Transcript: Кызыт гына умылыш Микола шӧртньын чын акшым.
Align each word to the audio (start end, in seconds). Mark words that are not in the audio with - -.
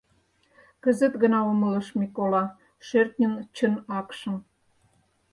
Кызыт 0.83 1.13
гына 1.23 1.39
умылыш 1.51 1.87
Микола 1.99 2.43
шӧртньын 2.87 3.33
чын 3.55 3.73
акшым. 3.99 4.35